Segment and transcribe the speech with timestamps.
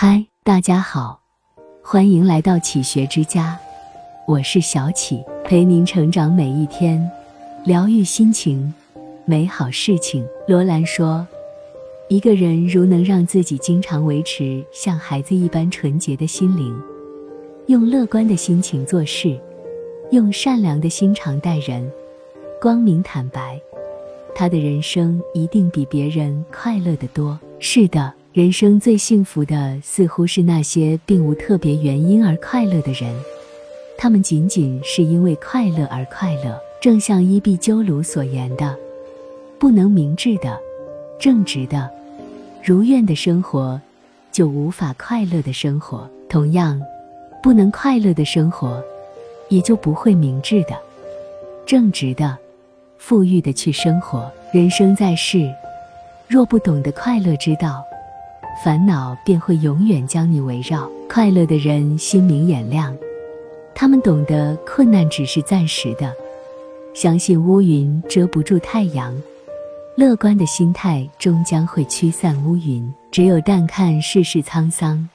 [0.00, 1.18] 嗨，大家好，
[1.82, 3.58] 欢迎来到启学之家，
[4.28, 7.10] 我是小启，陪您成长每一天，
[7.64, 8.72] 疗愈心情，
[9.24, 10.24] 美好事情。
[10.46, 11.26] 罗兰说，
[12.08, 16.80] 一个人如能让自己经常维持像孩子一般纯洁的心灵，
[17.66, 19.36] 用乐观的心情做事，
[20.12, 21.90] 用善良的心肠待人，
[22.62, 23.60] 光明坦白，
[24.32, 27.36] 他的人生一定比别人快乐得多。
[27.58, 28.14] 是的。
[28.38, 33.12] 人生最幸福的，似乎是那些并无特别原因而快乐的人，
[33.98, 36.56] 他们仅仅是因为快乐而快乐。
[36.80, 38.76] 正像伊壁鸠鲁所言的
[39.58, 40.56] ：“不能明智的、
[41.18, 41.90] 正直的、
[42.62, 43.80] 如愿的生活，
[44.30, 46.08] 就无法快乐的生活。
[46.28, 46.80] 同样，
[47.42, 48.80] 不能快乐的生活，
[49.48, 50.78] 也就不会明智的、
[51.66, 52.38] 正直的、
[52.98, 54.30] 富裕的去生活。
[54.52, 55.52] 人生在世，
[56.28, 57.82] 若不懂得快乐之道，
[58.64, 60.90] 烦恼便会永远将你围绕。
[61.08, 62.96] 快乐的人心明眼亮，
[63.74, 66.12] 他们懂得困难只是暂时的，
[66.94, 69.14] 相信乌云遮不住太阳，
[69.96, 72.92] 乐观的心态终将会驱散乌云。
[73.10, 75.08] 只有淡看世事沧桑，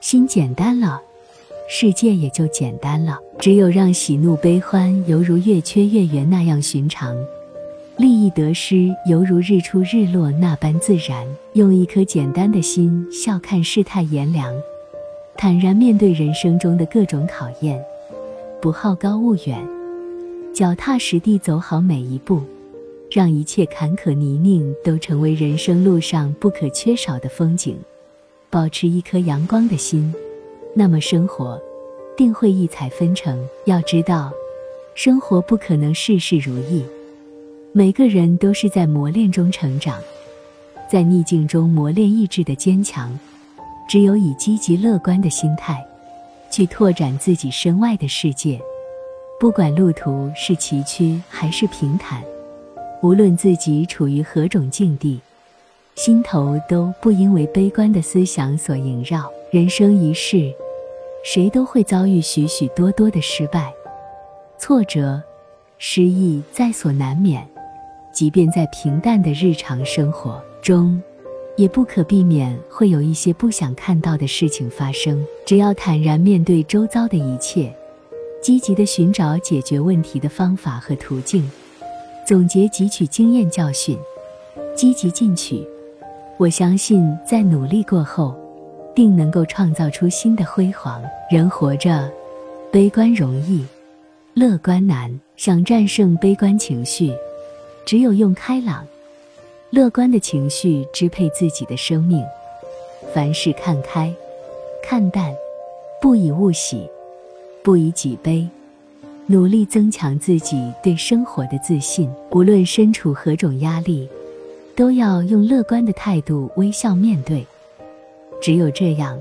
[0.00, 1.00] 心简单了，
[1.68, 3.18] 世界也就简单了。
[3.38, 7.14] 只有让喜怒悲欢犹如月缺月圆那样寻常。
[8.00, 14.50] 利益得失犹如日出日落那般自然，用一颗简单的心笑看世态炎凉，
[15.36, 17.78] 坦然面对人生中的各种考验，
[18.58, 19.62] 不好高骛远，
[20.54, 22.40] 脚踏实地走好每一步，
[23.10, 27.76] 让一切坎坷泥泞都成为人生路上不可缺少的风景。
[28.48, 30.10] 保持一颗阳光的心，
[30.72, 31.60] 那么生活
[32.16, 33.38] 定会异彩纷呈。
[33.66, 34.32] 要知道，
[34.94, 36.82] 生活不可能事事如意。
[37.72, 39.96] 每个人都是在磨练中成长，
[40.90, 43.16] 在逆境中磨练意志的坚强。
[43.88, 45.84] 只有以积极乐观的心态，
[46.50, 48.60] 去拓展自己身外的世界，
[49.38, 52.24] 不管路途是崎岖还是平坦，
[53.02, 55.20] 无论自己处于何种境地，
[55.94, 59.30] 心头都不因为悲观的思想所萦绕。
[59.52, 60.52] 人生一世，
[61.24, 63.72] 谁都会遭遇许许多多的失败、
[64.58, 65.22] 挫折、
[65.78, 67.48] 失意，在所难免。
[68.12, 71.00] 即便在平淡的日常生活中，
[71.56, 75.24] 也不可避免会有一些不想看到的事情发生。
[75.46, 77.74] 只要坦然面对周遭的一切，
[78.42, 81.48] 积极的寻找解决问题的方法和途径，
[82.26, 83.96] 总结汲取经验教训，
[84.74, 85.66] 积极进取，
[86.36, 88.34] 我相信在努力过后，
[88.94, 91.02] 定能够创造出新的辉煌。
[91.30, 92.10] 人活着，
[92.72, 93.64] 悲观容易，
[94.34, 95.10] 乐观难。
[95.36, 97.10] 想战胜悲观情绪。
[97.90, 98.86] 只有用开朗、
[99.70, 102.24] 乐观的情绪支配自己的生命，
[103.12, 104.14] 凡事看开、
[104.80, 105.34] 看淡，
[106.00, 106.88] 不以物喜，
[107.64, 108.46] 不以己悲，
[109.26, 112.08] 努力增强自己对生活的自信。
[112.30, 114.08] 无论身处何种压力，
[114.76, 117.44] 都要用乐观的态度微笑面对。
[118.40, 119.20] 只有这样，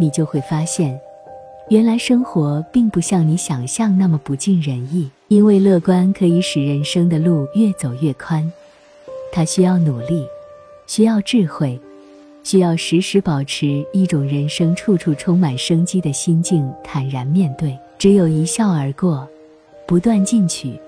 [0.00, 0.98] 你就会发现，
[1.70, 5.10] 原来生活并不像你想象那么不尽人意。
[5.28, 8.50] 因为乐观可以使人生的路越走越宽，
[9.30, 10.24] 它需要努力，
[10.86, 11.78] 需要智慧，
[12.42, 17.78] 需要时时保持一种人生处处充满生机的心境，坦然面对。
[17.98, 19.28] 只有一笑而过，
[19.86, 20.80] 不断进取，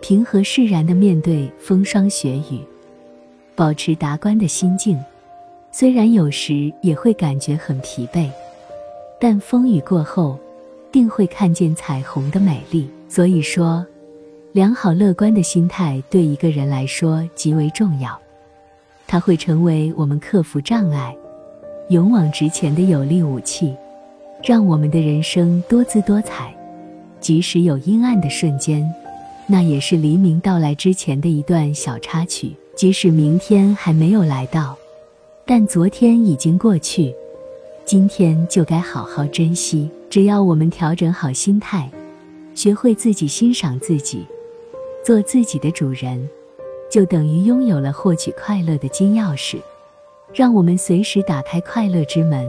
[0.00, 2.58] 平和释然地面对风霜雪雨，
[3.54, 4.98] 保持达观的心境。
[5.70, 8.28] 虽然有时也会感觉很疲惫，
[9.20, 10.38] 但风雨过后，
[10.90, 12.88] 定会看见彩虹的美丽。
[13.06, 13.84] 所以说，
[14.52, 18.18] 良好乐观的心态对一个人来说极为重要，
[19.06, 21.14] 它会成为我们克服障碍、
[21.90, 23.76] 勇往直前的有力武器，
[24.42, 26.54] 让我们的人生多姿多彩。
[27.20, 28.90] 即使有阴暗的瞬间，
[29.46, 32.56] 那也是黎明到来之前的一段小插曲。
[32.74, 34.74] 即使明天还没有来到，
[35.44, 37.14] 但昨天已经过去，
[37.90, 39.90] 今天就该好好珍惜。
[40.08, 41.90] 只要我们调整好心态。
[42.54, 44.24] 学会自己欣赏自己，
[45.04, 46.28] 做自己的主人，
[46.88, 49.56] 就等于拥有了获取快乐的金钥匙。
[50.32, 52.48] 让我们随时打开快乐之门，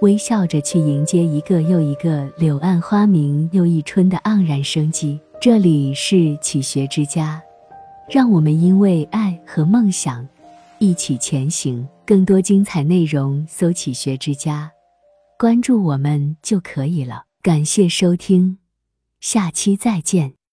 [0.00, 5.20] 微笑着去迎接一个又一个柳暗花明又一春的盎然生机。
[5.40, 7.40] 这里是启学之家，
[8.10, 10.26] 让我们因为爱和梦想
[10.78, 11.86] 一起前行。
[12.06, 14.70] 更多精彩内容，搜“起学之家”，
[15.36, 17.24] 关注我们就可以了。
[17.42, 18.58] 感谢收听。
[19.20, 20.35] 下期再见。